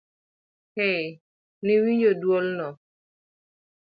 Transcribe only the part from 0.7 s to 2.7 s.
eeee, Nowinjo duol no.